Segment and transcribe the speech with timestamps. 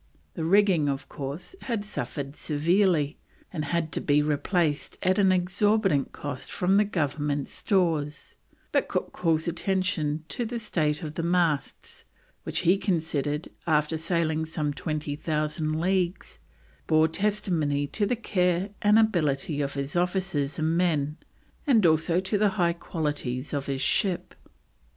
[0.33, 3.19] The rigging, of course, had suffered severely,
[3.53, 8.33] and had to be replaced at an exorbitant cost from the Government Stores;
[8.71, 12.03] but Cook calls attention to the state of the masts,
[12.41, 16.39] which he considered, after sailing some 20,000 leagues,
[16.87, 21.17] bore testimony to the care and ability of his officers and men,
[21.67, 24.33] and also to the high qualities of his ship.